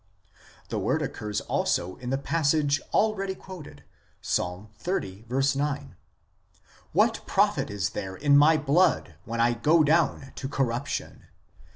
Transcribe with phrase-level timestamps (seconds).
[0.69, 3.83] The word occurs also in the passage, already quoted,
[4.23, 4.39] Ps.
[4.39, 4.39] xxx.
[4.47, 5.91] 9 (10 in Hebr.):
[6.91, 11.25] "What profit is there in my blood when I go down to corruption